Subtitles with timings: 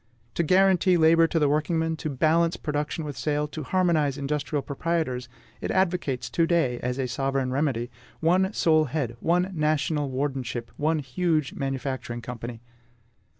[0.33, 5.29] To guarantee labor to the workingman, to balance production with sale, to harmonize industrial proprietors,
[5.61, 10.97] it advocates to day as a sovereign remedy one sole head, one national wardenship, one
[10.97, 12.61] huge manufacturing company.